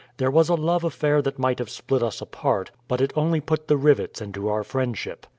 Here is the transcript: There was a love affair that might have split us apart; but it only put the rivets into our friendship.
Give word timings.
There 0.17 0.31
was 0.31 0.49
a 0.49 0.55
love 0.55 0.83
affair 0.83 1.21
that 1.21 1.37
might 1.37 1.59
have 1.59 1.69
split 1.69 2.01
us 2.01 2.21
apart; 2.21 2.71
but 2.87 3.01
it 3.01 3.13
only 3.15 3.39
put 3.39 3.67
the 3.67 3.77
rivets 3.77 4.19
into 4.19 4.47
our 4.49 4.63
friendship. 4.63 5.27